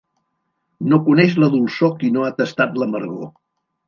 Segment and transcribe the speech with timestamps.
[0.93, 3.29] No coneix la dolçor qui no ha tastat l'amargor.